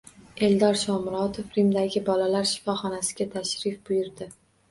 [0.45, 4.31] Eldor Shomurodov Rimdagi bolalar shifoxonasiga tashrif buyurdi